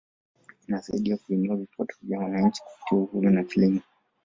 Inasaidia 0.67 1.17
kuinua 1.17 1.55
vipato 1.55 1.95
vya 2.01 2.19
wananchi 2.19 2.61
kupitia 2.63 2.97
uvuvi 2.97 3.27
na 3.27 3.43
kilimo 3.43 3.81